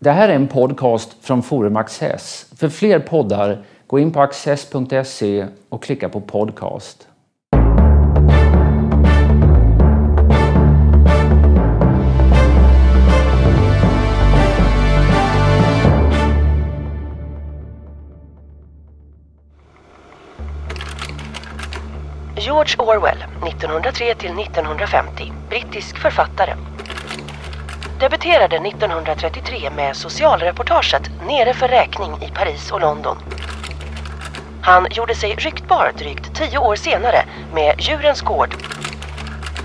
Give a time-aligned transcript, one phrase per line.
[0.00, 2.46] Det här är en podcast från Forum Access.
[2.56, 7.08] För fler poddar, gå in på access.se och klicka på podcast.
[22.36, 26.54] George Orwell, 1903 till 1950, brittisk författare.
[28.00, 33.18] Debuterade 1933 med socialreportaget Nere för räkning i Paris och London.
[34.62, 37.24] Han gjorde sig ryktbar drygt tio år senare
[37.54, 38.54] med Djurens gård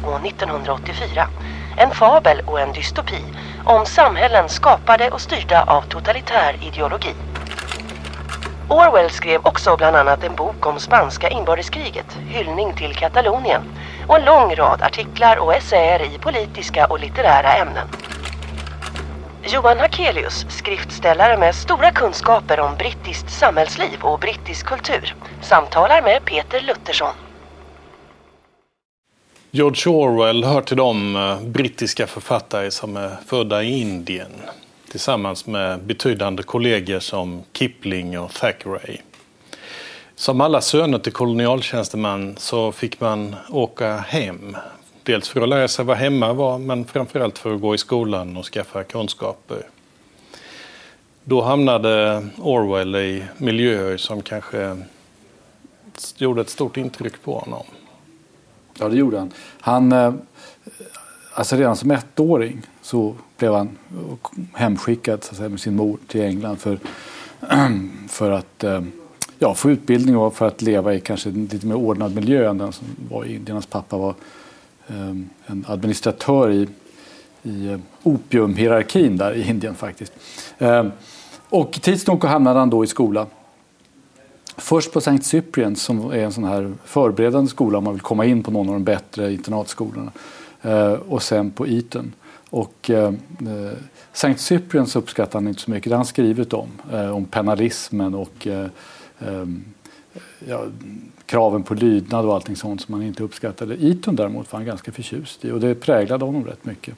[0.05, 1.27] och 1984
[1.77, 3.23] en fabel och en dystopi
[3.65, 7.13] om samhällen skapade och styrda av totalitär ideologi.
[8.69, 13.61] Orwell skrev också bland annat en bok om spanska inbördeskriget, Hyllning till Katalonien
[14.07, 17.87] och en lång rad artiklar och essäer i politiska och litterära ämnen.
[19.45, 26.61] Johan Hakelius, skriftställare med stora kunskaper om brittiskt samhällsliv och brittisk kultur, samtalar med Peter
[26.61, 27.13] Luttersson.
[29.51, 34.31] George Orwell hör till de eh, brittiska författare som är födda i Indien
[34.91, 38.97] tillsammans med betydande kollegor som Kipling och Thackeray.
[40.15, 44.57] Som alla söner till kolonialtjänstemän så fick man åka hem.
[45.03, 48.37] Dels för att lära sig vad hemma var men framförallt för att gå i skolan
[48.37, 49.67] och skaffa kunskaper.
[51.23, 54.77] Då hamnade Orwell i miljöer som kanske
[56.17, 57.63] gjorde ett stort intryck på honom.
[58.79, 59.31] Ja, det gjorde han.
[59.59, 60.13] Han, eh,
[61.33, 63.77] alltså redan som ettåring så blev han
[64.53, 66.79] hemskickad så att säga, med sin mor till England för,
[68.09, 68.81] för att eh,
[69.39, 72.57] ja, få utbildning och för att leva i kanske en lite mer ordnad miljö än
[72.57, 73.55] den som var i Indien.
[73.55, 74.15] Hans pappa var
[74.87, 76.67] Ehm, en administratör i,
[77.43, 80.13] i eh, opiumhierarkin där i Indien faktiskt.
[80.57, 80.91] Ehm,
[81.49, 83.27] och tids nog hamnade han då i skola
[84.57, 85.23] Först på St.
[85.23, 88.67] Cyprian som är en sån här förberedande skola om man vill komma in på någon
[88.67, 90.11] av de bättre internatskolorna.
[90.61, 92.13] Ehm, och sen på Eton.
[92.49, 93.71] Och eh, eh
[94.13, 94.37] St.
[94.37, 95.89] Cyprians uppskattar han inte så mycket.
[95.89, 96.69] Det har han skrivit om.
[96.91, 98.67] Eh, om penalismen och eh,
[100.47, 100.65] ja,
[101.25, 103.75] kraven på lydnad och allting sånt som han inte uppskattade.
[103.85, 106.95] Eton däremot var han ganska förtjust i och det präglade honom rätt mycket.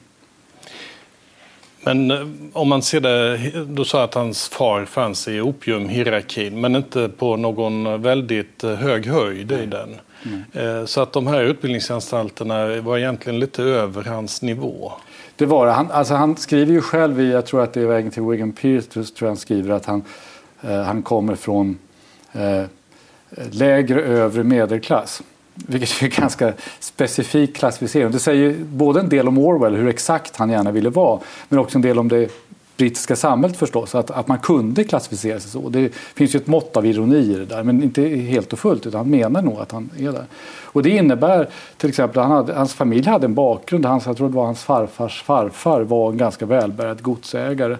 [1.82, 6.76] Men eh, om man ser det, du sa att hans far fanns i opiumhierarkin men
[6.76, 9.94] inte på någon väldigt eh, hög höjd i den.
[10.24, 10.86] Mm.
[10.86, 14.92] Så att de här utbildningsanstalterna var egentligen lite över hans nivå.
[15.36, 18.10] Det var han, alltså han skriver ju själv i, jag tror att det är vägen
[18.10, 20.02] till Wigan Pierce, tror jag han skriver att han,
[20.62, 21.78] eh, han kommer från
[22.32, 22.62] eh,
[23.50, 25.22] lägre övre medelklass.
[25.54, 28.10] Vilket är en ganska specifik klassificering.
[28.10, 31.78] Det säger både en del om Orwell, hur exakt han gärna ville vara, men också
[31.78, 32.30] en del om det
[32.76, 35.68] brittiska samhället förstås, att, att man kunde klassificera sig så.
[35.68, 38.86] Det finns ju ett mått av ironi i det där, men inte helt och fullt,
[38.86, 40.24] utan han menar nog att han är där.
[40.64, 44.34] Och det innebär till exempel att hans familj hade en bakgrund, hans, jag tror det
[44.34, 47.76] var hans farfars farfar var en ganska välbärgad godsägare.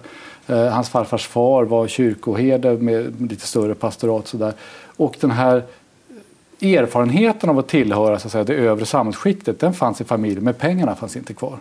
[0.47, 4.53] Eh, hans farfars far var kyrkoherde med lite större pastorat sådär.
[4.97, 5.63] Och den här
[6.61, 10.53] erfarenheten av att tillhöra så att säga, det övre samhällsskiktet den fanns i familjen men
[10.53, 11.59] pengarna fanns inte kvar.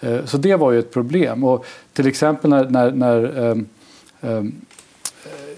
[0.00, 1.44] Eh, så det var ju ett problem.
[1.44, 3.66] Och till exempel när, när, när, um,
[4.20, 4.54] um,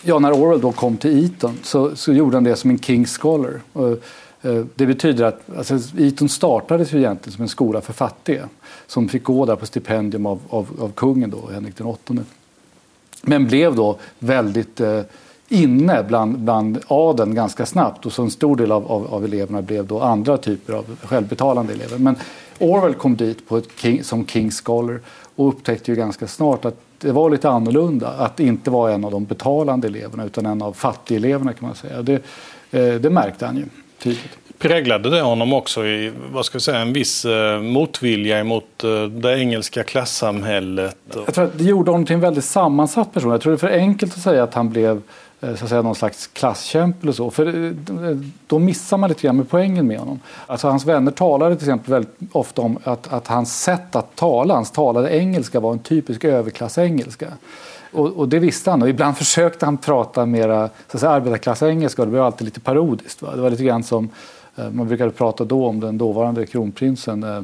[0.03, 3.07] ja, när Orwell då kom till Eton så, så gjorde han det som en King
[3.07, 3.61] Scholar.
[3.73, 3.99] Och,
[4.45, 8.49] uh, det betyder att alltså, Eton startades ju egentligen som en skola för fattiga
[8.87, 12.23] som fick gå där på stipendium av, av, av kungen då, Henrik den åttonde.
[13.23, 15.01] Men blev då väldigt eh,
[15.49, 19.63] inne bland, bland adeln ganska snabbt och så en stor del av, av, av, eleverna
[19.63, 21.99] blev då andra typer av självbetalande elever.
[21.99, 22.17] Men
[22.59, 25.01] Orwell kom dit på ett king, som King Scholar
[25.37, 29.11] och upptäckte ju ganska snart att det var lite annorlunda att inte vara en av
[29.11, 32.03] de betalande eleverna utan en av fattigeleverna kan man säga.
[32.03, 32.23] Det,
[32.71, 33.65] eh, det märkte han ju
[33.99, 34.39] tydligt.
[34.59, 39.03] Präglade det honom också i vad ska jag säga, en viss eh, motvilja mot eh,
[39.03, 40.97] det engelska klassamhället?
[41.15, 43.31] Jag tror att det gjorde honom till en väldigt sammansatt person.
[43.31, 45.03] Jag tror det är för enkelt att säga att han blev
[45.41, 47.31] Eh, så att säga, någon slags klasskämpe eller så.
[47.31, 48.17] För eh,
[48.47, 50.21] då missar man lite grann med poängen med honom.
[50.47, 54.55] Alltså hans vänner talade till exempel väldigt ofta om att, att hans sätt att tala,
[54.55, 57.27] hans talade engelska var en typisk överklassengelska.
[57.93, 62.03] Och, och det visste han och ibland försökte han prata mera så att säga, arbetarklassengelska
[62.03, 63.23] och det blev alltid lite parodiskt.
[63.23, 63.37] Va?
[63.37, 64.11] Det var lite grann som
[64.59, 67.43] Eh, man brukade prata då om den dåvarande kronprinsen eh,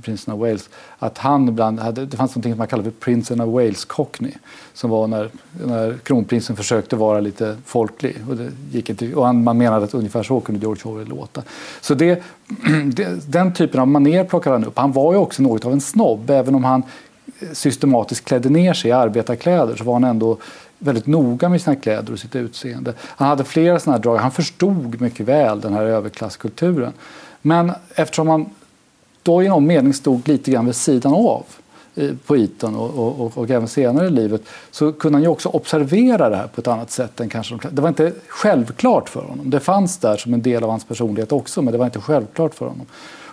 [0.00, 3.40] prinsen av Wales, att han ibland hade, det fanns något som man kallade för prinsen
[3.40, 4.32] av Wales Cockney,
[4.74, 5.30] som var när,
[5.66, 8.16] när kronprinsen försökte vara lite folklig.
[8.28, 11.42] Och, det gick inte, och han, man menade att ungefär så kunde George Orwell låta.
[11.80, 12.22] Så det,
[12.94, 14.78] det, den typen av maner plockade han upp.
[14.78, 16.82] Han var ju också något av en snobb, även om han
[17.40, 20.38] eh, systematiskt klädde ner sig i arbetarkläder så var han ändå
[20.80, 22.94] väldigt noga med sina kläder och sitt utseende.
[23.00, 24.16] Han hade flera sådana här drag.
[24.16, 26.92] Han förstod mycket väl den här överklasskulturen.
[27.42, 28.50] Men eftersom han
[29.22, 31.44] då i någon mening stod lite grann vid sidan av
[31.94, 35.48] eh, på Eton och, och, och, även senare i livet så kunde han ju också
[35.48, 39.50] observera det här på ett annat sätt än kanske Det var inte självklart för honom.
[39.50, 42.54] Det fanns där som en del av hans personlighet också men det var inte självklart
[42.54, 42.86] för honom.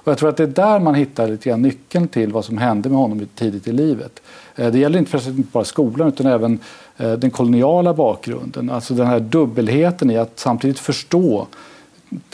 [0.07, 2.57] Och jag tror att det är där man hittar lite grann nyckeln till vad som
[2.57, 4.21] hände med honom tidigt i livet.
[4.55, 6.59] Eh, det gäller inte, inte bara skolan utan även
[6.97, 8.69] eh, den koloniala bakgrunden.
[8.69, 11.47] Alltså den här dubbelheten i att samtidigt förstå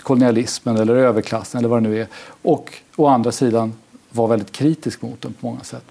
[0.01, 2.07] kolonialismen eller överklassen eller vad det nu är
[2.41, 3.73] och å andra sidan
[4.09, 5.85] vara väldigt kritisk mot den på många sätt.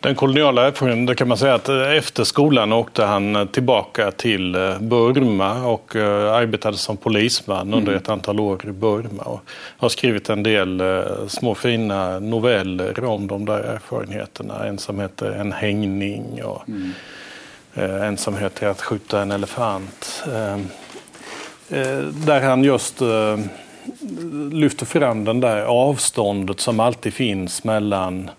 [0.00, 4.54] Den koloniala erfarenheten, kan man säga att eh, efter skolan åkte han eh, tillbaka till
[4.54, 8.02] eh, Burma och arbetade som polisman under mm.
[8.02, 9.22] ett antal år i Burma.
[9.22, 9.40] Och
[9.76, 10.82] har skrivit en del
[11.28, 14.66] små fina noveller om de där erfarenheterna.
[14.66, 16.92] En som heter En hängning och mm.
[18.02, 20.24] en som heter Att skjuta en elefant.
[22.26, 23.02] Där han just
[24.52, 28.30] lyfter fram den där avståndet som alltid finns mellan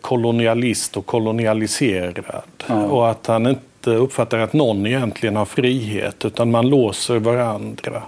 [0.00, 2.42] kolonialist och kolonialiserad.
[2.66, 2.84] Ja.
[2.84, 8.02] Och att han inte uppfattar att någon egentligen har frihet utan man låser varandra.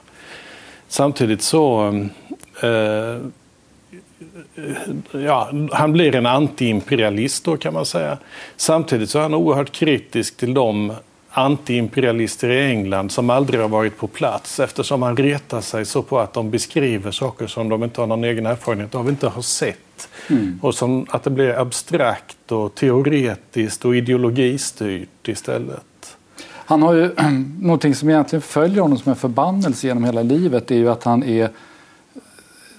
[0.89, 1.89] Samtidigt så
[2.63, 3.17] eh,
[5.25, 8.19] ja, han blir en antiimperialist då kan man säga.
[8.57, 10.93] Samtidigt så är han oerhört kritisk till de
[11.31, 16.19] antiimperialister i England som aldrig har varit på plats eftersom han retar sig så på
[16.19, 20.09] att de beskriver saker som de inte har någon egen erfarenhet av, inte har sett.
[20.31, 20.59] Mm.
[20.63, 26.17] Och som att det blir abstrakt och teoretiskt och ideologistyrt istället.
[26.45, 27.11] Han har ju
[27.61, 30.67] någonting som egentligen följer honom som en förbannelse genom hela livet.
[30.67, 31.51] Det är ju att han är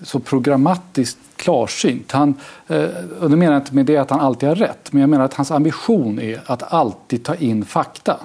[0.01, 2.11] så programmatiskt klarsynt.
[2.11, 2.33] Han,
[2.67, 2.85] eh,
[3.21, 5.25] och det menar jag inte med det att han alltid har rätt, men jag menar
[5.25, 8.19] att hans ambition är att alltid ta in fakta.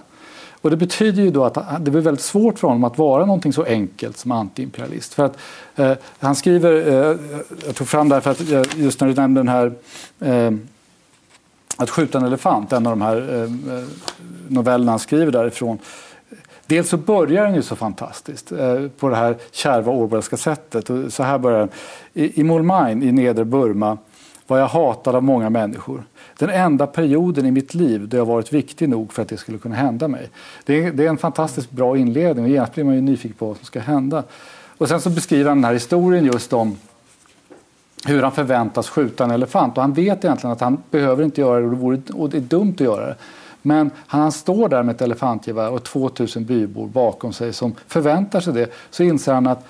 [0.65, 3.53] Och det betyder ju då att det blir väldigt svårt för honom att vara någonting
[3.53, 5.15] så enkelt som antiimperialist.
[5.15, 5.39] För att,
[5.77, 7.17] eh, han skriver, eh,
[7.67, 9.73] jag tog fram det här för att eh, just när du nämnde den här
[10.21, 10.53] eh,
[11.77, 13.43] Att skjuta en elefant, en av de här eh,
[13.77, 13.85] eh,
[14.49, 15.79] novellerna han skriver därifrån.
[16.67, 20.91] Dels så börjar den ju så fantastiskt eh, på det här kärva Orwellska sättet.
[20.91, 21.71] Och så här börjar den.
[22.13, 23.99] I, i Molmain i nedre Burma
[24.47, 26.05] var jag hatad av många människor.
[26.39, 29.59] Den enda perioden i mitt liv då jag varit viktig nog för att det skulle
[29.59, 30.31] kunna hända mig.
[30.65, 33.47] Det är, det är en fantastiskt bra inledning och genast blir man ju nyfiken på
[33.47, 34.23] vad som ska hända.
[34.79, 36.77] Och sen så beskriver han den här historien just om
[38.07, 39.77] hur han förväntas skjuta en elefant.
[39.77, 42.37] Och han vet egentligen att han behöver inte göra det och det, vore, och det
[42.37, 43.17] är dumt att göra det.
[43.63, 48.53] Men han står där med ett elefantgevär och 2000 bybor bakom sig som förväntar sig
[48.53, 48.73] det.
[48.91, 49.67] Så inser han att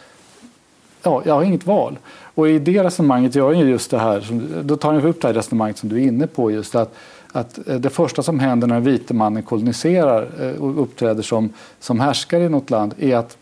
[1.03, 1.99] ja, jag har inget val.
[2.35, 4.27] Och i det resonemanget gör han just det här,
[4.63, 6.95] då tar han upp det här resonemanget som du är inne på just att
[7.35, 11.53] att eh, det första som händer när den vite mannen koloniserar eh, och uppträder som,
[11.81, 13.37] som härskare i något land är att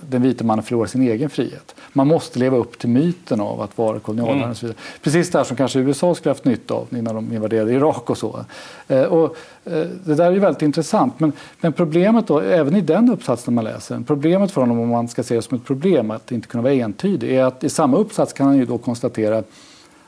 [0.00, 1.74] den vite mannen förlorar sin egen frihet.
[1.92, 4.38] Man måste leva upp till myten av att vara kolonialherre.
[4.38, 4.50] Mm.
[4.50, 4.80] Och så vidare.
[5.02, 8.44] Precis det som kanske USA skulle haft nytta av innan de invaderade Irak och så.
[8.88, 11.20] Eh, och, eh, det där är ju väldigt intressant.
[11.20, 15.08] Men, men problemet då, även i den uppsatsen man läser, problemet för honom om man
[15.08, 17.96] ska se det som ett problem att inte kunna vara entydig, är att i samma
[17.96, 19.42] uppsats kan han ju då konstatera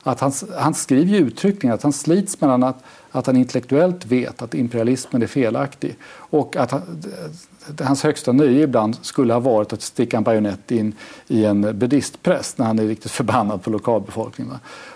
[0.03, 4.43] att han, han skriver ju uttryckligen att han slits mellan att, att han intellektuellt vet
[4.43, 6.83] att imperialismen är felaktig och att han,
[7.81, 10.95] hans högsta nöje ibland skulle ha varit att sticka en bajonett in
[11.27, 14.55] i en buddhistpräst när han är riktigt förbannad på lokalbefolkningen.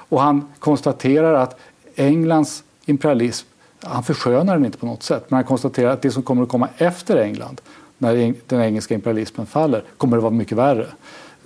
[0.09, 1.59] Och han konstaterar att
[1.97, 3.47] Englands imperialism,
[3.81, 6.49] han förskönar den inte på något sätt, men han konstaterar att det som kommer att
[6.49, 7.61] komma efter England,
[7.99, 10.87] när den engelska imperialismen faller, kommer att vara mycket värre.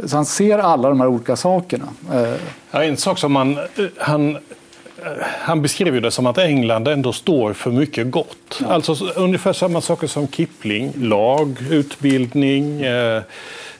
[0.05, 1.88] Så han ser alla de här olika sakerna.
[2.12, 2.35] Eh,
[2.71, 3.59] ja, en sak som han,
[3.97, 4.38] han
[5.41, 8.61] han beskriver det som att England ändå står för mycket gott.
[8.61, 8.67] Ja.
[8.67, 10.93] Alltså ungefär samma saker som Kipling.
[10.97, 13.23] Lag, utbildning, eh,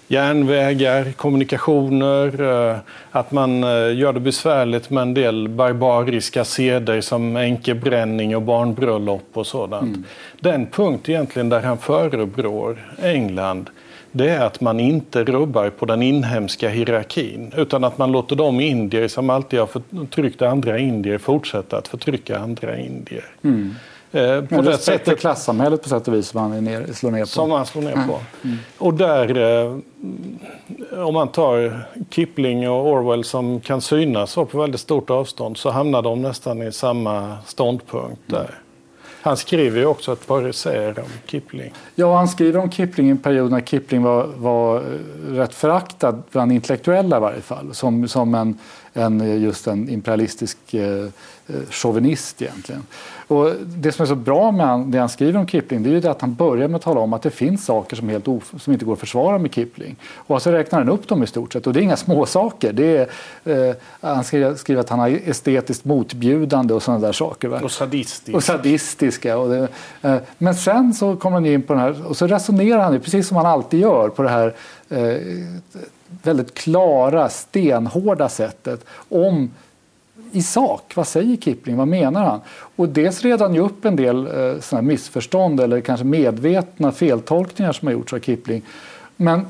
[0.09, 2.43] järnvägar, kommunikationer.
[2.71, 2.77] Eh,
[3.11, 9.29] att man eh, gör det besvärligt med en del barbariska seder som enkebränning och barnbröllop
[9.33, 9.83] och sådant.
[9.83, 10.05] Mm.
[10.41, 13.71] Den punkt egentligen där han förebrår England
[14.13, 18.61] det är att man inte rubbar på den inhemska hierarkin utan att man låter de
[18.61, 23.25] indier som alltid har förtryckt andra indier fortsätta att förtrycka andra indier.
[23.43, 23.75] Mm.
[24.13, 27.27] Eh, på det sättet klassamhället på sätt och vis som han ner, slår ner på.
[27.27, 28.21] Som han slår ner på.
[28.45, 28.57] Mm.
[28.79, 29.79] Och där, eh,
[31.07, 36.03] om man tar Kipling och Orwell som kan synas på väldigt stort avstånd så hamnar
[36.03, 38.51] de nästan i samma ståndpunkt där.
[39.27, 41.73] Han skriver ju också ett par essäer om Kipling.
[41.95, 44.83] Ja, han skriver om Kipling i en period när Kipling var, var eh,
[45.33, 47.75] rätt föraktad bland intellektuella i varje fall.
[47.75, 48.59] Som, som en,
[48.97, 51.07] än just en imperialistisk eh,
[51.71, 52.83] chauvinist egentligen.
[53.29, 56.09] Och det som är så bra med det han skriver om Kipling det är ju
[56.09, 58.25] att han börjar med att tala om att det finns saker som, helt
[58.59, 59.97] som inte går att försvara med Kipling.
[60.15, 62.73] Och så räknar han upp dem i stort sett och det är inga små saker.
[62.73, 63.09] Det
[63.45, 67.49] är, eh, han skriver att han är estetiskt motbjudande och sådana där saker.
[67.49, 67.61] Va?
[67.63, 68.37] Och sadistiska.
[68.37, 69.39] Och sadistiska.
[69.39, 69.69] Och det,
[70.03, 73.29] eh, men sen så kommer han in på den här och så resonerar han precis
[73.29, 74.55] som han alltid gör på det här
[74.89, 75.17] eh,
[76.23, 79.51] väldigt klara, stenhårda sättet om
[80.33, 82.41] i sak, vad säger Kipling, vad menar han?
[82.77, 87.73] Och dels reder han ju upp en del eh, såna missförstånd eller kanske medvetna feltolkningar
[87.73, 88.63] som har gjorts av Kipling.
[89.17, 89.47] Men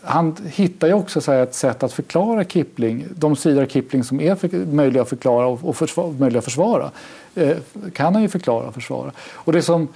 [0.00, 4.20] han hittar ju också så ett sätt att förklara Kipling, de sidor av Kipling som
[4.20, 6.90] är för, möjliga att förklara och, och försvara, möjliga att försvara.
[7.34, 7.56] Eh,
[7.92, 9.12] kan han ju förklara och försvara.
[9.18, 9.88] Och det som,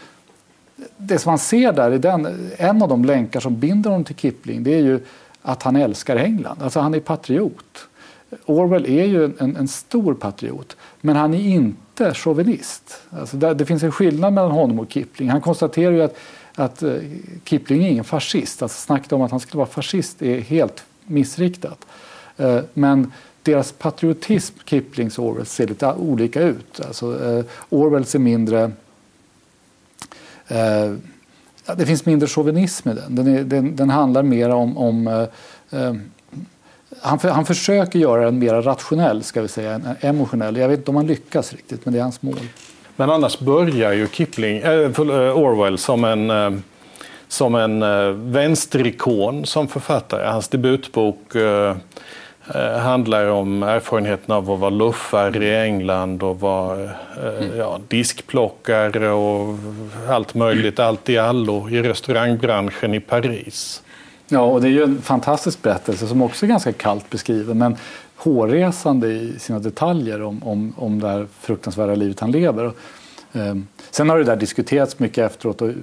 [0.97, 4.17] det som man ser där, i den, en av de länkar som binder honom till
[4.17, 5.01] Kipling, det är ju
[5.43, 6.63] att han älskar England.
[6.63, 7.89] Alltså han är patriot.
[8.45, 13.01] Orwell är ju en, en stor patriot, men han är inte chauvinist.
[13.11, 15.29] Alltså där, det finns en skillnad mellan honom och Kipling.
[15.29, 16.17] Han konstaterar ju att,
[16.55, 16.95] att eh,
[17.45, 18.63] Kipling är ingen fascist.
[18.63, 21.87] Alltså snacket om att han skulle vara fascist är helt missriktat.
[22.37, 26.81] Eh, men deras patriotism, Kiplings och Orwells, ser lite olika ut.
[26.81, 28.71] Alltså, eh, uh, Orwells är mindre
[31.77, 33.15] det finns mindre chauvinism i den.
[33.15, 35.95] Den, är, den, den handlar mer om, om eh, eh,
[37.03, 40.57] han, för, han försöker göra den mer rationell, ska vi säga, än emotionell.
[40.57, 42.39] Jag vet inte om han lyckas riktigt, men det är hans mål.
[42.97, 45.01] Men annars börjar ju Kipling, äh,
[45.39, 46.51] Orwell som en, äh,
[47.29, 50.27] som en äh, vänsterikon som författare.
[50.27, 51.77] Hans debutbok äh,
[52.81, 57.57] handlar om erfarenheten av att vara luffare i England och vara mm.
[57.57, 59.59] ja, diskplockare och
[60.09, 63.83] allt möjligt, allt i allo i restaurangbranschen i Paris.
[64.29, 67.77] Ja, och det är ju en fantastisk berättelse som också är ganska kallt beskriven men
[68.17, 72.65] hårresande i sina detaljer om, om, om det här fruktansvärda livet han lever.
[72.65, 72.77] Och,
[73.33, 73.55] eh,
[73.91, 75.63] sen har det där diskuterats mycket efteråt.
[75.63, 75.75] Och, eh,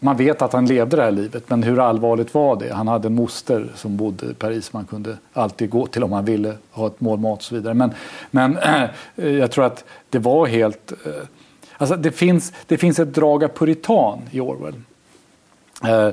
[0.00, 2.74] man vet att han levde det här livet, men hur allvarligt var det?
[2.74, 6.24] Han hade en moster som bodde i Paris man kunde alltid gå till om han
[6.24, 7.74] ville ha ett mål mat och så vidare.
[7.74, 7.90] Men,
[8.30, 8.84] men äh,
[9.24, 10.92] jag tror att det var helt...
[10.92, 11.12] Äh,
[11.76, 14.74] alltså det, finns, det finns ett drag av puritan i Orwell.
[15.84, 16.08] Eh,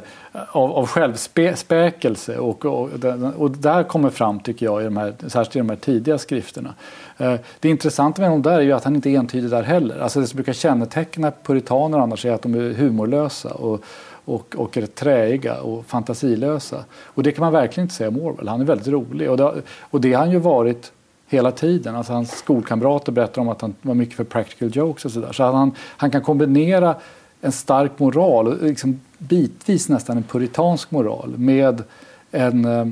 [0.52, 2.90] av, av självspäkelse och, och,
[3.38, 6.74] och där kommer fram tycker jag, i de här, särskilt i de här tidiga skrifterna.
[7.18, 10.00] Eh, det intressanta med honom där är ju att han inte är entydig där heller.
[10.00, 13.84] Alltså det som brukar känneteckna puritaner annars är att de är humorlösa och,
[14.26, 16.84] och, och är träiga och fantasilösa.
[17.04, 18.48] Och det kan man verkligen inte säga om Orwell.
[18.48, 20.92] Han är väldigt rolig och det, och det har han ju varit
[21.28, 21.96] hela tiden.
[21.96, 25.32] Alltså hans skolkamrater berättar om att han var mycket för practical jokes och sådär.
[25.32, 26.96] Så han, han kan kombinera
[27.42, 31.84] en stark moral, liksom bitvis nästan en puritansk moral med
[32.32, 32.88] en, eh,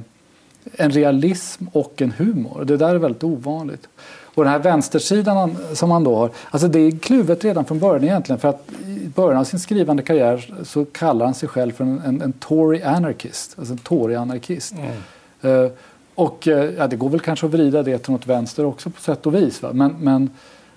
[0.73, 2.65] en realism och en humor.
[2.65, 3.87] Det där är väldigt ovanligt.
[4.35, 8.03] Och den här vänstersidan som han då har, alltså det är kluvet redan från början
[8.03, 11.83] egentligen för att i början av sin skrivande karriär så kallar han sig själv för
[11.83, 14.73] en, en, en Tory anarchist, alltså en Tory-anarkist.
[14.73, 15.55] Mm.
[15.55, 15.71] Uh,
[16.15, 19.01] och uh, ja, det går väl kanske att vrida det till något vänster också på
[19.01, 19.61] sätt och vis.
[19.61, 19.69] Va?
[19.73, 20.29] Men, men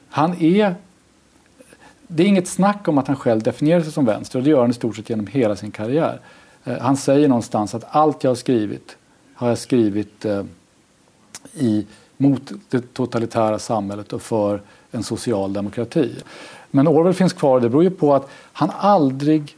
[0.08, 0.74] han är
[2.08, 4.60] det är inget snack om att han själv definierar sig som vänster och det gör
[4.60, 6.20] han i stort sett genom hela sin karriär.
[6.64, 8.96] Eh, han säger någonstans att allt jag har skrivit
[9.34, 10.42] har jag skrivit eh,
[11.54, 11.86] i,
[12.16, 16.14] mot det totalitära samhället och för en social demokrati.
[16.70, 19.56] Men Orwell finns kvar och det beror ju på att han aldrig,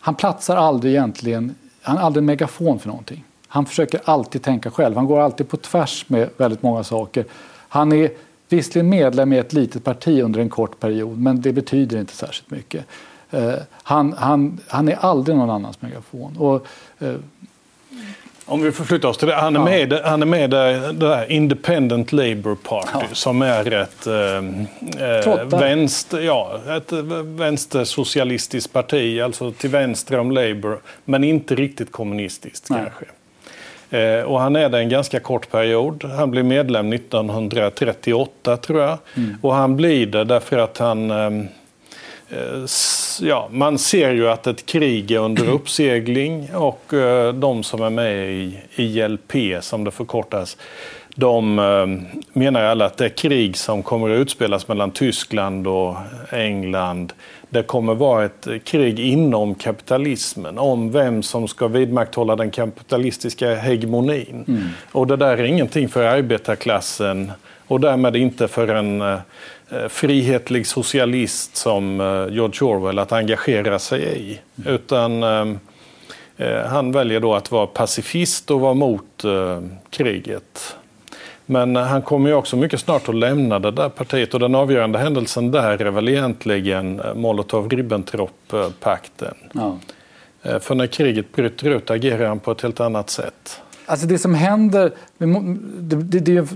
[0.00, 3.24] han platsar aldrig egentligen, han är aldrig en megafon för någonting.
[3.48, 7.24] Han försöker alltid tänka själv, han går alltid på tvärs med väldigt många saker.
[7.68, 8.10] Han är
[8.48, 12.50] visserligen medlem i ett litet parti under en kort period men det betyder inte särskilt
[12.50, 12.84] mycket.
[13.34, 16.36] Uh, han, han, han är aldrig någon annans megafon.
[16.36, 16.66] Och,
[17.02, 17.16] uh,
[18.48, 19.34] om vi förflyttar oss till det.
[19.34, 20.00] Han är med, ja.
[20.04, 23.14] han är med det där Independent Labour Party ja.
[23.14, 31.24] som är ett, eh, vänster, ja, ett vänstersocialistiskt parti, alltså till vänster om Labour, men
[31.24, 32.80] inte riktigt kommunistiskt Nej.
[32.82, 33.04] kanske.
[33.90, 36.04] Eh, och han är det en ganska kort period.
[36.04, 38.98] Han blir medlem 1938 tror jag.
[39.16, 39.36] Mm.
[39.42, 41.48] Och han blir det därför att han ehm,
[42.30, 42.64] eh,
[43.20, 47.90] Ja, man ser ju att ett krig är under uppsegling och eh, de som är
[47.90, 50.56] med i ILP, som det förkortas,
[51.18, 55.96] de ehm, menar alla att det krig som kommer att utspelas mellan Tyskland och
[56.30, 57.12] England
[57.50, 64.44] det kommer vara ett krig inom kapitalismen om vem som ska vidmakthålla den kapitalistiska hegemonin.
[64.48, 64.68] Mm.
[64.92, 67.32] Och det där är ingenting för arbetarklassen
[67.66, 69.18] och därmed inte för en eh,
[69.88, 74.38] frihetlig socialist som eh, George Orwell att engagera sig i.
[74.58, 74.74] Mm.
[74.74, 75.56] Utan eh,
[76.36, 80.77] eh, han väljer då att vara pacifist och vara mot eh, kriget.
[81.50, 84.98] Men han kommer ju också mycket snart att lämna det där partiet och den avgörande
[84.98, 89.34] händelsen där är väl egentligen Molotov-Ribbentrop-pakten.
[89.52, 89.78] Ja.
[90.42, 93.60] Eh, för när kriget bryter ut agerar han på ett helt annat sätt.
[93.86, 94.92] Alltså det som händer,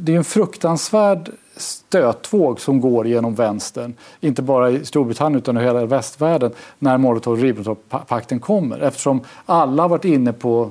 [0.01, 5.61] det är en fruktansvärd stötvåg som går genom vänstern, inte bara i Storbritannien utan i
[5.61, 8.81] hela västvärlden, när Molotov-Ribbentrop-pakten kommer.
[8.81, 10.71] Eftersom alla har varit inne på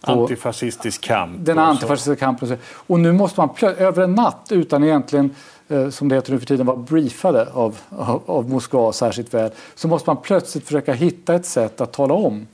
[0.00, 1.36] Antifascistisk kamp.
[1.38, 2.58] Den antifascistiska kampen.
[2.70, 5.34] Och nu måste man över en natt utan egentligen
[5.68, 9.50] eh, som det heter nu för tiden, vara briefade av, av, av, Moskva särskilt väl,
[9.74, 12.46] så måste man plötsligt försöka hitta ett sätt att tala om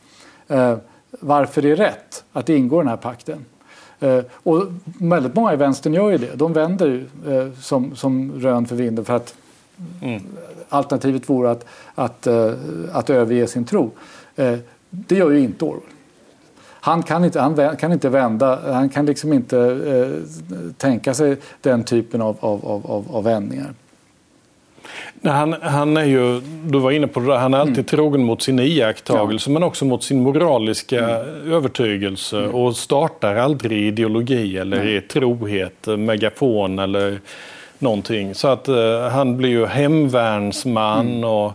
[0.48, 0.76] eh,
[1.10, 3.44] varför det är rätt att ingå i den här pakten.
[4.00, 6.34] Eh, och väldigt många i vänstern gör ju det.
[6.34, 9.34] De vänder ju eh, som, som rön för vinden för att
[10.02, 10.22] mm.
[10.68, 12.52] alternativet vore att, att, eh,
[12.92, 13.90] att överge sin tro.
[14.36, 14.58] Eh,
[14.90, 15.93] det gör ju inte Orwell
[16.84, 21.84] han kan inte, han kan inte vända, han kan liksom inte eh, tänka sig den
[21.84, 23.74] typen av, av, av, av vändningar.
[25.22, 27.84] Han, han är ju, du var inne på det där, han är alltid mm.
[27.84, 29.54] trogen mot sin iakttagelse ja.
[29.54, 31.52] men också mot sin moraliska mm.
[31.52, 32.54] övertygelse mm.
[32.54, 37.20] och startar aldrig ideologi eller i trohet, megafon eller
[37.78, 38.34] någonting.
[38.34, 41.24] Så att uh, han blir ju hemvärnsman mm.
[41.24, 41.52] och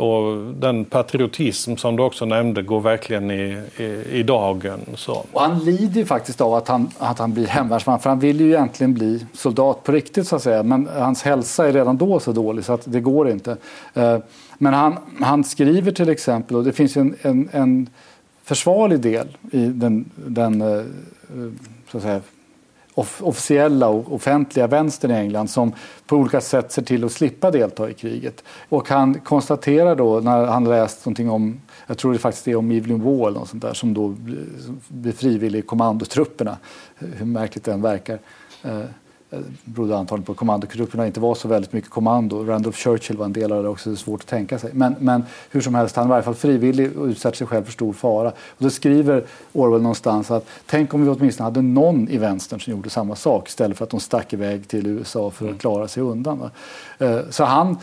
[0.00, 4.80] och den patriotism som du också nämnde går verkligen i, i, i dagen.
[4.94, 5.24] Så.
[5.32, 8.48] Och han lider faktiskt av att han, att han blir hemvärnsman för han vill ju
[8.48, 10.62] egentligen bli soldat på riktigt så att säga.
[10.62, 13.56] Men hans hälsa är redan då så dålig så att det går inte.
[13.94, 14.18] Eh,
[14.58, 17.88] men han, han skriver till exempel, och det finns en, en, en
[18.44, 20.84] försvarlig del i den, den eh, eh,
[21.90, 22.20] så att säga,
[23.20, 25.72] officiella och offentliga vänstern i England som
[26.06, 28.44] på olika sätt ser till att slippa delta i kriget.
[28.68, 32.70] Och han konstaterar då när han läst någonting om, jag tror det faktiskt är om
[32.70, 34.16] Evelyn Wall och sånt där, som då
[34.88, 36.56] blir frivillig i kommandotrupperna,
[36.94, 38.18] hur märkligt den verkar.
[38.62, 38.80] Eh,
[39.32, 42.44] Eh, berodde antagligen på att kommandotrupperna inte var så väldigt mycket kommando.
[42.44, 44.70] Randolph Churchill var en del av det också, det är svårt att tänka sig.
[44.74, 47.64] Men, men hur som helst, han var i alla fall frivillig och utsatte sig själv
[47.64, 48.28] för stor fara.
[48.28, 52.70] Och då skriver Orwell någonstans att tänk om vi åtminstone hade någon i vänstern som
[52.70, 56.02] gjorde samma sak istället för att de stack iväg till USA för att klara sig
[56.02, 56.38] undan.
[56.38, 56.50] Va?
[56.98, 57.78] Eh, så han,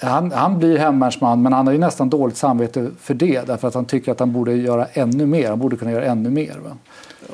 [0.00, 3.74] han, han blir hemvärnsman men han har ju nästan dåligt samvete för det därför att
[3.74, 6.58] han tycker att han borde göra ännu mer, han borde kunna göra ännu mer.
[6.64, 6.76] Va?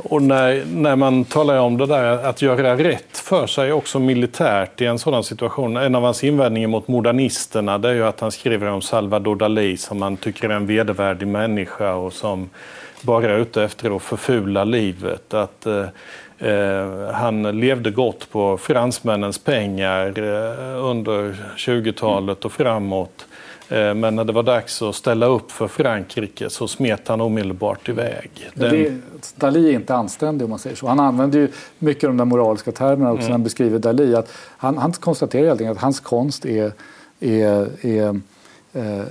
[0.03, 4.81] Och när, när man talar om det där att göra rätt för sig också militärt
[4.81, 5.77] i en sådan situation.
[5.77, 9.77] En av hans invändningar mot modernisterna det är ju att han skriver om Salvador Dalí
[9.77, 12.51] som han tycker är en vedervärdig människa och som
[13.03, 15.35] bara är ute efter att förfula livet.
[15.35, 15.85] Att, eh,
[16.39, 23.28] eh han levde gott på fransmännens pengar eh, under 20-talet och framåt.
[23.69, 27.89] Eh, men när det var dags att ställa upp för Frankrike så smet han omedelbart
[27.89, 28.51] iväg.
[28.55, 28.71] Den...
[28.71, 28.93] Det,
[29.37, 30.87] Dalí är inte anständig om man säger så.
[30.87, 33.27] Han använder ju mycket av de där moraliska termerna också mm.
[33.27, 34.19] när han beskriver Dalí.
[34.19, 36.73] Att han, han konstaterar helt enkelt att hans konst är,
[37.21, 38.21] är, är
[38.73, 39.03] eh,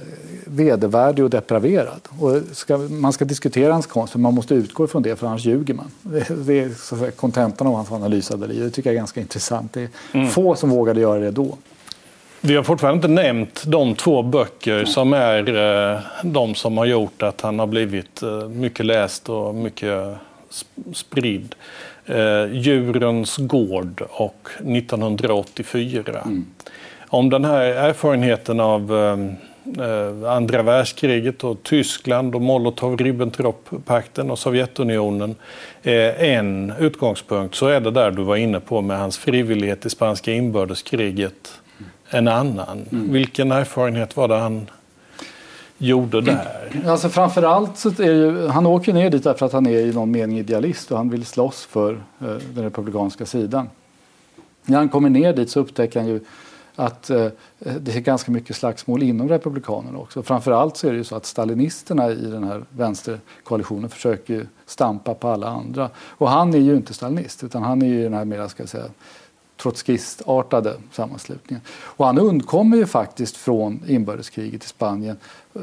[0.46, 2.02] vedervärdig och depraverad.
[2.20, 5.46] Och ska, man ska diskutera hans konst men man måste utgå ifrån det för annars
[5.46, 5.91] ljuger man.
[6.02, 8.63] Det, det är kontentan av hans analys av Dalí.
[8.63, 9.74] Det tycker jag är ganska intressant.
[9.74, 10.28] Det är mm.
[10.28, 11.58] få som vågade göra det då.
[12.41, 15.56] Vi har fortfarande inte nämnt de två böcker som är
[15.93, 20.15] eh, de som har gjort att han har blivit eh, mycket läst och mycket
[20.93, 21.56] spridd.
[22.06, 26.21] Eh, Djurens gård och 1984.
[26.26, 26.45] Mm.
[27.08, 28.91] Om den här erfarenheten av
[30.28, 35.36] andra världskriget och Tyskland och Molotov-Ribbentrop-pakten och Sovjetunionen
[35.84, 39.89] är en utgångspunkt så är det där du var inne på med hans frivillighet i
[39.89, 41.52] spanska inbördeskriget
[42.10, 42.86] en annan.
[42.91, 43.12] Mm.
[43.12, 44.70] Vilken erfarenhet var det han
[45.78, 46.84] gjorde där?
[46.88, 50.12] Alltså framförallt så är ju, han åker ner dit därför att han är i någon
[50.12, 53.70] mening idealist och han vill slåss för eh, den republikanska sidan.
[54.65, 56.20] När han kommer ner dit så upptäcker han ju
[56.76, 57.28] att eh,
[57.60, 60.24] det är ganska mycket slagsmål inom republikanerna också.
[60.24, 65.28] Framförallt så är det ju så att stalinisterna i den här vänsterkoalitionen försöker stampa på
[65.28, 65.89] alla andra.
[65.98, 68.70] Och han är ju inte stalinist utan han är ju den här mera, ska jag
[68.70, 68.86] säga,
[69.58, 71.62] trotskistartade sammanslutningen.
[71.70, 75.17] Och han undkommer ju faktiskt från inbördeskriget i Spanien
[75.56, 75.62] eh,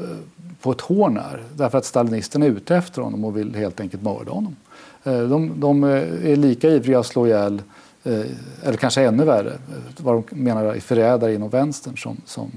[0.61, 4.03] på ett hår när, därför att stalinisterna är ute efter honom och vill helt enkelt
[4.03, 4.55] mörda honom.
[5.03, 7.61] Eh, de, de eh, är lika ivriga att slå ihjäl,
[8.03, 8.25] eh,
[8.63, 12.51] eller kanske ännu värre, eh, vad de menar är förrädare inom vänstern som, som,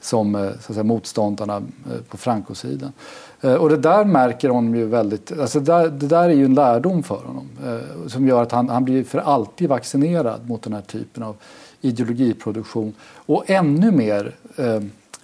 [0.00, 1.62] som eh, så att säga, motståndarna
[2.08, 2.92] på Franco-sidan.
[3.40, 6.44] Eh, och det där märker hon ju väldigt, alltså det, där, det där är ju
[6.44, 10.62] en lärdom för honom eh, som gör att han, han blir för alltid vaccinerad mot
[10.62, 11.36] den här typen av
[11.80, 14.80] ideologiproduktion och ännu mer eh,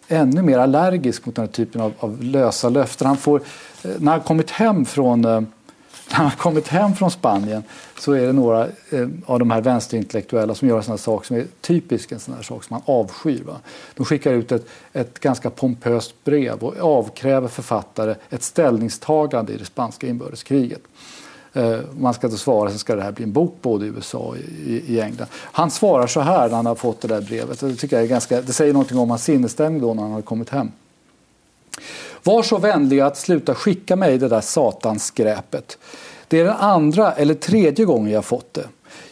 [0.09, 3.07] ännu mer allergisk mot den här typen av, av lösa löften.
[3.07, 3.41] Han får,
[3.85, 5.41] eh, när han kommit hem från, eh,
[6.11, 7.63] när han kommit hem från Spanien
[7.99, 11.37] så är det några eh, av de här vänsterintellektuella som gör en sån sak som
[11.37, 13.43] är typisk en sån här sak som man avskyr.
[13.47, 13.57] Va?
[13.95, 19.65] De skickar ut ett, ett ganska pompöst brev och avkräver författare ett ställningstagande i det
[19.65, 20.83] spanska inbördeskriget.
[21.53, 24.19] Eh, man ska då svara, sen ska det här bli en bok både i USA
[24.19, 25.29] och i, i England.
[25.33, 27.61] Han svarar så här när han har fått det där brevet.
[27.61, 30.23] Det, tycker jag är ganska, det säger någonting om hans sinnesstämning då när han har
[30.23, 30.71] kommit hem.
[32.27, 35.79] Var så vänliga att sluta skicka mig det där satansskräpet.
[36.29, 38.65] Det är den andra eller tredje gången jag fått det.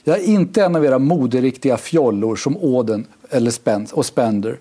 [0.04, 3.52] Jag är inte en av era moderiktiga fjollor som Åden eller
[3.92, 4.58] och Spender.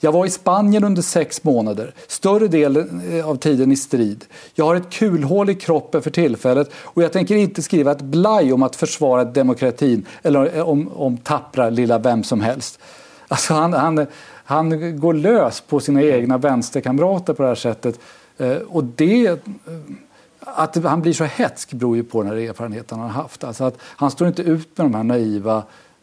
[0.00, 4.24] Jag var i Spanien under sex månader, större delen eh, av tiden i strid.
[4.54, 8.52] Jag har ett kulhål i kroppen för tillfället och jag tänker inte skriva ett blaj
[8.52, 12.78] om att försvara demokratin eller om, om tappra lilla vem som helst.
[13.28, 14.06] Alltså han, han,
[14.46, 18.00] han går lös på sina egna vänsterkamrater på det här sättet.
[18.38, 19.46] Eh, och det,
[20.40, 23.44] att han blir så hetsk beror ju på den här erfarenheten han har haft.
[23.44, 25.62] Alltså att han står inte ut med de här naiva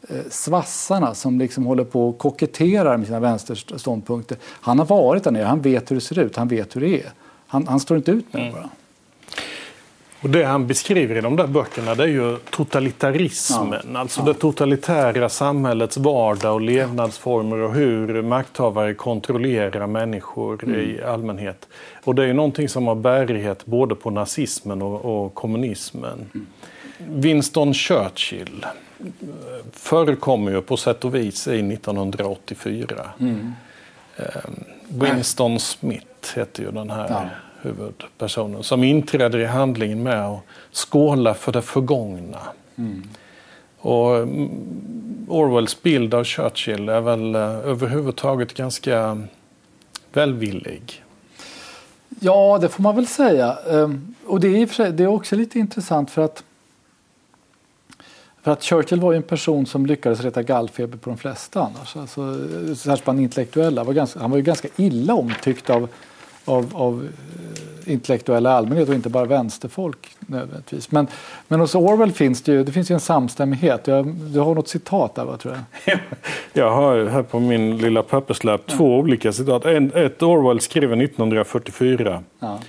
[0.10, 4.38] Eh, svassarna som liksom håller på och koketterar med sina vänsterståndpunkter.
[4.44, 7.02] Han har varit där nere, han vet hur det ser ut, han vet hur det
[7.02, 7.12] är.
[7.48, 8.62] Han, han står inte ut med det mm.
[8.62, 8.70] bara.
[10.24, 14.00] Och det han beskriver i de där böckerna det är ju totalitarismen, ja.
[14.00, 14.26] alltså ja.
[14.26, 20.80] det totalitära samhällets vardag och levnadsformer och hur makthavare kontrollerar människor mm.
[20.80, 21.68] i allmänhet.
[22.04, 26.30] Och det är ju någonting som har bärighet både på nazismen och, och kommunismen.
[26.34, 26.48] Mm.
[27.22, 28.66] Winston Churchill
[29.72, 33.10] förekommer ju på sätt och vis i 1984.
[33.20, 33.54] Mm.
[34.18, 37.30] Ehm, Winston Smith heter ju den här.
[37.64, 42.40] Huvudpersonen som inträder i handlingen med att skåla för det förgångna.
[42.76, 43.04] Mm.
[43.80, 44.50] Och mm,
[45.28, 49.22] Orwells bild av Churchill är väl eh, överhuvudtaget ganska
[50.14, 51.04] välvillig.
[52.20, 53.58] Ja, det får man väl säga.
[53.72, 56.44] Ehm, och det är, det är också lite intressant för att
[58.44, 61.96] för att Churchill var ju en person som lyckades reta gallfeber på de flesta annars.
[61.96, 62.38] Alltså,
[62.76, 63.84] särskilt bland intellektuella.
[63.84, 65.88] Var ganska, han var ju ganska illa omtyckt av,
[66.46, 70.92] av, av eh, intellektuella allmänhet och inte bara vänsterfolk nödvändigtvis.
[70.92, 71.08] Men,
[71.48, 73.88] men hos Orwell finns det ju, det finns ju en samstämmighet.
[73.88, 76.00] Jag, du har något citat där va, tror jag?
[76.54, 78.78] jag har här på min lilla papperslapp ja.
[78.78, 79.66] två olika citat.
[79.66, 82.24] En, ett Orwell skriver 1944.
[82.40, 82.60] Ja.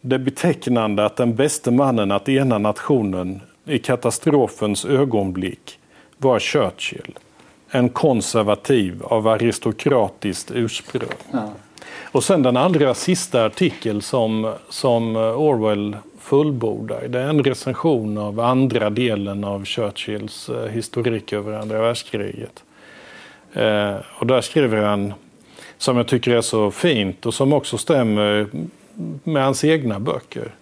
[0.00, 5.78] Det är betecknande att den bäste mannen att ena nationen i katastrofens ögonblick
[6.16, 7.18] var Churchill.
[7.70, 11.08] En konservativ av aristokratiskt ursprung.
[11.32, 11.48] Ja.
[12.14, 17.08] Och sen den allra sista artikel som, som Orwell fullbordar.
[17.08, 22.64] Det är en recension av andra delen av Churchills eh, historik över andra världskriget.
[23.52, 25.14] Eh, och där skriver han,
[25.78, 28.46] som jag tycker är så fint och som också stämmer
[29.24, 30.54] med hans egna böcker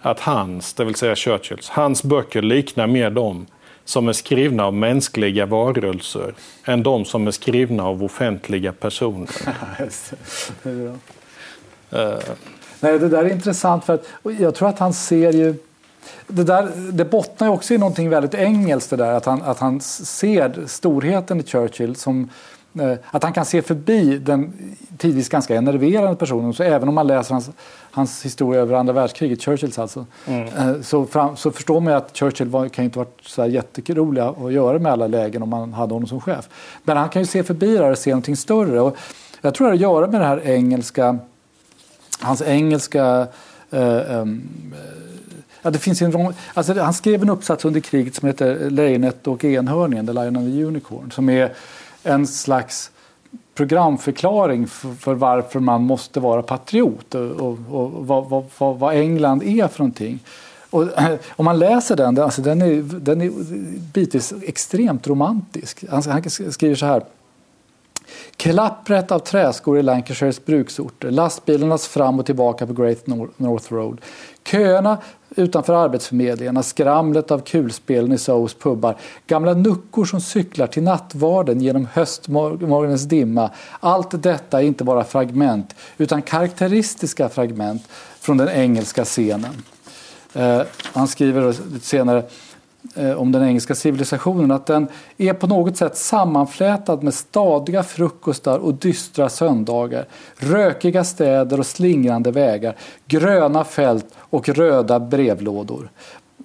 [0.00, 3.46] att hans, det vill säga Churchills, hans böcker liknar mer de
[3.90, 9.28] som är skrivna av mänskliga varelser än de som är skrivna av offentliga personer.
[10.62, 12.18] det, är uh.
[12.80, 14.06] Nej, det där är intressant för att
[14.38, 15.54] jag tror att han ser ju
[16.26, 19.58] det, där, det bottnar ju också i någonting väldigt engelskt det där att han, att
[19.58, 22.28] han ser storheten i Churchill som
[22.78, 24.52] Eh, att han kan se förbi den
[24.98, 26.54] tidvis ganska enerverande personen.
[26.54, 27.50] Så även om man läser hans,
[27.90, 30.46] hans historia över andra världskriget, Churchills alltså, mm.
[30.46, 34.52] Eh, så, fram, så förstår man att Churchill var, kan inte varit så jätterolig att
[34.52, 36.48] göra med alla lägen om man hade honom som chef.
[36.82, 38.80] Men han kan ju se förbi det och se någonting större.
[38.80, 38.96] Och
[39.40, 41.18] jag tror det har att göra med det här engelska,
[42.20, 43.26] hans engelska
[43.70, 44.42] eh, um,
[45.62, 49.44] Ja, det finns en, alltså, han skrev en uppsats under kriget som heter Lejonet och
[49.44, 51.52] enhörningen, The Lion and the Unicorn, som är
[52.02, 52.90] en slags
[53.54, 59.42] programförklaring för, för varför man måste vara patriot och, och, och vad, vad, vad, England
[59.42, 60.18] är för någonting.
[60.70, 60.82] Och,
[61.36, 63.30] om man läser den, alltså den är, den är
[63.92, 65.84] bitvis extremt romantisk.
[65.90, 67.02] Han, han skriver så här.
[68.36, 74.00] Klappret av träskor i Lancashires bruksorter, lastbilarnas fram och tillbaka på Great North Road,
[74.44, 74.98] köerna
[75.36, 78.96] utanför arbetsförmedlingarna, skramlet av kulspelen i Soos pubbar,
[79.26, 83.50] gamla nuckor som cyklar till nattvarden genom höstmorgonens dimma.
[83.80, 87.82] Allt detta är inte bara fragment utan karaktäristiska fragment
[88.20, 89.62] från den engelska scenen.
[90.32, 92.22] Eh, han skriver lite senare
[93.16, 98.74] om den engelska civilisationen att den är på något sätt sammanflätad med stadiga frukostar och
[98.74, 100.04] dystra söndagar,
[100.36, 102.76] rökiga städer och slingrande vägar,
[103.06, 105.90] gröna fält och röda brevlådor.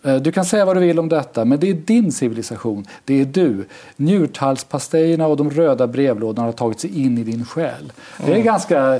[0.03, 2.85] Eh, du kan säga vad du vill om detta, men det är din civilisation.
[3.05, 3.65] Det är du.
[3.95, 7.91] Njurtallspastejerna och de röda brevlådorna har tagit sig in i din själ.
[8.25, 8.99] Det är ganska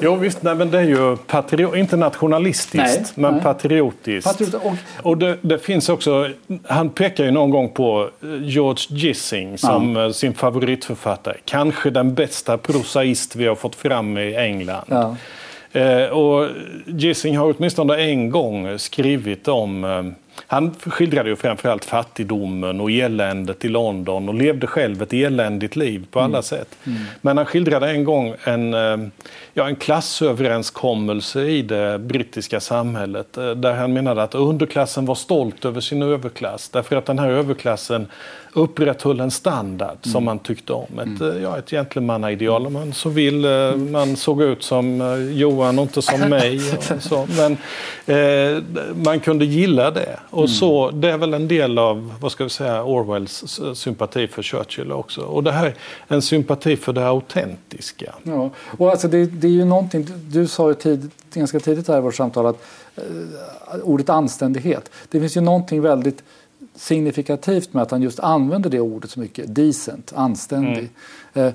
[0.00, 3.42] Jo visst, nej, men det är ju patrio- inte nationalistiskt Nej, men nej.
[3.42, 4.28] patriotiskt.
[4.30, 6.28] Patriot, och, Och det, det finns också,
[6.66, 11.36] han pekar ju någon gång på eh, George Gissing som eh, sin favoritförfattare.
[11.44, 14.84] Kanske den bästa prosaist vi har fått fram i England.
[14.88, 15.16] ja.
[15.80, 16.48] Eh, och
[16.86, 20.02] Gissing har åtminstone en gång skrivit om eh,
[20.46, 26.06] han skildrade ju framförallt fattigdomen och eländet i London och levde själv ett eländigt liv
[26.10, 26.76] på alla sätt.
[27.20, 28.96] Men han skildrade en gång en, eh,
[29.54, 35.64] ja, en klassöverenskommelse i det brittiska samhället eh, där han menade att underklassen var stolt
[35.64, 38.06] över sin överklass därför att den här överklassen
[38.52, 40.98] upprätthöll en standard som man tyckte om.
[40.98, 43.46] Ett, eh, ja, ett gentlemannaideal om man så vill.
[43.90, 45.00] Man såg ut som
[45.32, 46.60] Johan och inte som mig.
[47.00, 47.26] Så.
[47.36, 47.56] Men
[48.06, 48.62] eh,
[49.04, 50.18] man kunde gilla det.
[50.34, 54.42] Och så, det är väl en del av vad ska vi säga, Orwells sympati för
[54.42, 55.20] Churchill också.
[55.20, 55.74] Och det här
[56.08, 58.14] en sympati för det autentiska.
[58.22, 61.98] Ja, och alltså det, det är ju någonting, du, sa ju tid, ganska tidigt här
[61.98, 62.64] i vårt samtal att
[62.96, 63.02] eh,
[63.82, 66.22] ordet anständighet, det finns ju någonting väldigt
[66.76, 70.88] signifikativt med att han just använder det ordet så mycket, decent, anständig.
[71.34, 71.52] Eh,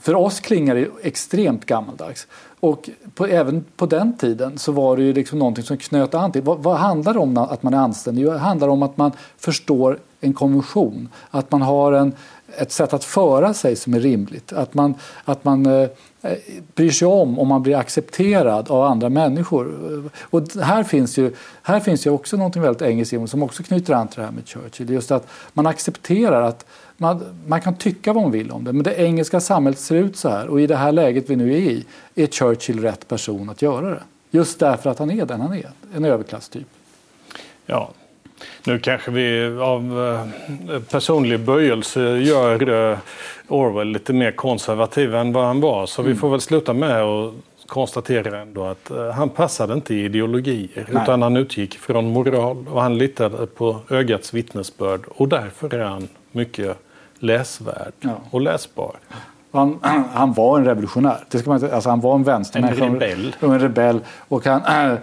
[0.00, 2.26] för oss klingar det extremt gammaldags.
[2.60, 6.32] Och på, även på den tiden så var det ju liksom någonting som knöt an
[6.32, 6.42] till.
[6.42, 8.22] Vad, vad handlar det om att man är anständig?
[8.22, 11.08] Jo, Det handlar om att man förstår en konvention.
[11.30, 12.12] Att man har en,
[12.58, 14.52] ett sätt att föra sig som är rimligt.
[14.52, 14.94] Att man,
[15.24, 15.88] att man eh,
[16.22, 16.38] Eh,
[16.74, 19.92] bryr sig om om man blir accepterad av andra människor.
[19.92, 23.94] Eh, och här finns ju, här finns ju också något väldigt engelskt som också knyter
[23.94, 24.90] an till det här med Churchill.
[24.90, 28.82] Just att man accepterar att man, man kan tycka vad man vill om det men
[28.82, 31.58] det engelska samhället ser ut så här och i det här läget vi nu är
[31.58, 34.02] i är Churchill rätt person att göra det.
[34.30, 36.66] Just därför att han är den han är, en överklasstyp.
[37.66, 37.90] Ja.
[38.64, 40.06] Nu kanske vi av
[40.74, 42.98] eh, personlig böjelse gör eh,
[43.48, 45.86] Orwell lite mer konservativ än vad han var.
[45.86, 47.32] Så vi får väl sluta med att
[47.66, 50.86] konstatera ändå att eh, han passade inte i ideologier.
[50.90, 51.02] Nej.
[51.02, 55.00] Utan han utgick från moral och han litade på ögats vittnesbörd.
[55.08, 56.76] Och därför är han mycket
[57.18, 58.20] läsvärd Ja.
[58.30, 58.96] och läsbar.
[59.52, 59.78] Han,
[60.12, 61.24] han var en revolutionär.
[61.28, 62.84] Det ska man, alltså han var en vänstermänniska.
[62.84, 63.36] En rebell.
[63.40, 64.00] Och En rebell.
[64.28, 64.98] Och han, äh,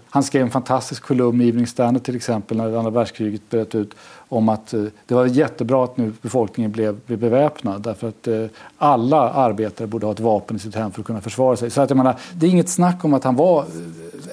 [0.10, 3.94] han skrev en fantastisk kolumn i Evening Standard till exempel när andra världskriget bröt ut
[4.28, 8.44] om att eh, det var jättebra att nu befolkningen blev, blev beväpnad därför att eh,
[8.78, 11.70] alla arbetare borde ha ett vapen i sitt hem för att kunna försvara sig.
[11.70, 13.64] Så att jag menar, det är inget snack om att han var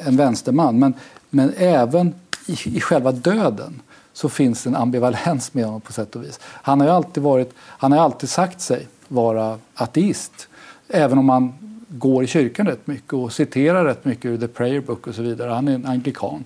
[0.06, 0.94] en vänsterman men,
[1.30, 2.14] men även
[2.48, 3.82] i, i själva döden
[4.14, 6.40] så finns en ambivalens med honom på sätt och vis.
[6.44, 10.48] Han har alltid, varit, han har alltid sagt sig vara ateist.
[10.88, 11.54] Även om han
[11.90, 15.22] går i kyrkan rätt mycket och citerar rätt mycket ur The Prayer Book och så
[15.22, 15.52] vidare.
[15.52, 16.44] Han är en anglikan.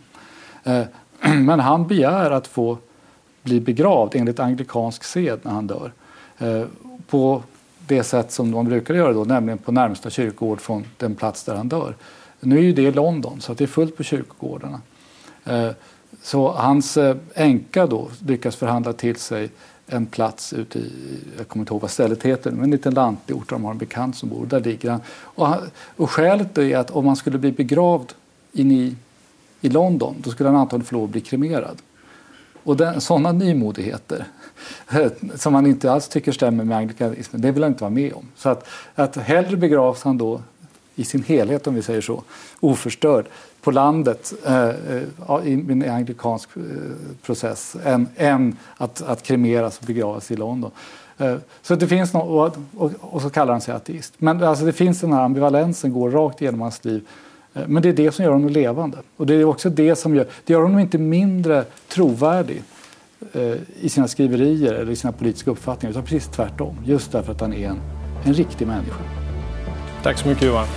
[0.63, 0.83] Eh,
[1.39, 2.77] men han begär att få
[3.43, 5.91] bli begravd enligt anglikansk sed när han dör.
[6.37, 6.63] Eh,
[7.07, 7.43] på
[7.87, 11.55] det sätt som man brukar göra då, nämligen på närmsta kyrkogård från den plats där
[11.55, 11.95] han dör.
[12.39, 14.81] Nu är ju det London så det är fullt på kyrkogårdarna.
[15.45, 15.69] Eh,
[16.21, 16.97] så hans
[17.33, 19.49] änka då lyckas förhandla till sig
[19.87, 20.91] en plats ute i,
[21.37, 23.77] jag kommer inte ihåg vad stället heter, men en liten lantort där de har en
[23.77, 24.45] bekant som bor.
[24.45, 25.01] Där ligger han.
[25.07, 25.59] Och, han,
[25.95, 28.13] och skälet är att om han skulle bli begravd
[28.51, 28.95] inne i,
[29.61, 31.81] i London då skulle han antagligen få lov att bli kremerad.
[32.63, 34.25] Och den, sådana nymodigheter
[35.35, 38.25] som man inte alls tycker stämmer med anglikanismen, det vill han inte vara med om.
[38.35, 40.41] Så att, att hellre begravs han då
[40.95, 42.23] i sin helhet, om vi säger så,
[42.59, 43.25] oförstörd
[43.61, 44.73] på landet eh, eh
[45.43, 46.61] i en anglikansk eh,
[47.21, 50.71] process än, än att, att kremeras och begravas i London.
[51.17, 54.13] Eh, så det finns no och, och, och så kallar han sig ateist.
[54.17, 57.07] Men alltså det finns den här ambivalensen, går rakt igenom hans liv.
[57.53, 58.97] Eh, Men det är det som gör honom levande.
[59.17, 62.63] Och det är också det som gör, det gör honom inte mindre trovärdig
[63.33, 66.75] eh, i sina skriverier eller i sina politiska uppfattningar, utan precis tvärtom.
[66.85, 67.79] Just därför att han är en,
[68.25, 69.22] en riktig människa.
[70.03, 70.67] Tack så mycket Johan.